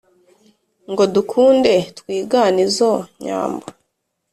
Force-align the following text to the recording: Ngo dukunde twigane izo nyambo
Ngo 0.91 1.03
dukunde 1.13 1.73
twigane 1.99 2.59
izo 2.67 2.91
nyambo 3.23 3.65